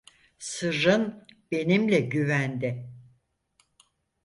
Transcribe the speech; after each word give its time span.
Sırrın 0.39 1.27
benimle 1.51 1.99
güvende. 1.99 2.89